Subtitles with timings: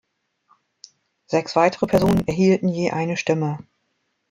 [1.27, 3.59] Sechs weitere Personen erhielten je eine Stimme.